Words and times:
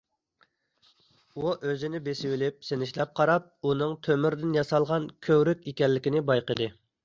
ئۇ 1.41 1.51
ئۆزىنى 1.55 2.01
بېسىۋېلىپ، 2.07 2.65
سىنچىلاپ 2.71 3.13
قاراپ، 3.21 3.53
ئۇنىڭ 3.69 3.95
تۆمۈردىن 4.09 4.59
ياسالغان 4.61 5.09
كۆۋرۈك 5.29 5.73
ئىكەنلىكىنى 5.73 6.29
بايقىدى. 6.33 6.75